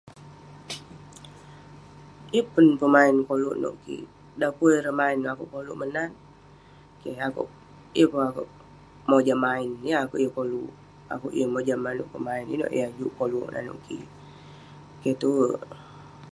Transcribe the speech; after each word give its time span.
Yeng 2.33 2.49
pun 2.53 2.65
pemain 2.79 3.15
koluk 3.27 3.57
nouk 3.61 3.75
kik. 3.83 4.03
Dan 4.39 4.51
pun 4.57 4.71
ireh 4.77 4.95
main, 4.99 5.19
akouk 5.31 5.49
koluk 5.55 5.79
menat. 5.81 6.11
Keh 7.01 7.17
akouk. 7.27 7.49
Yeng 7.97 8.09
pun 8.11 8.21
akouk 8.29 8.49
mojam 9.09 9.39
main, 9.45 9.69
yeng 9.85 10.01
akouk 10.03 10.21
yeng 10.23 10.35
koluk. 10.37 10.71
akouk 11.13 11.33
yeng 11.37 11.51
mojam 11.55 11.79
manouk 11.85 12.11
pemain 12.13 12.45
inouk 12.53 12.73
Yah 12.77 12.89
juk 12.99 13.13
koluk 13.19 13.49
nanouk 13.53 13.79
kik. 13.85 14.03
Keh 15.01 15.15
tue. 15.21 15.49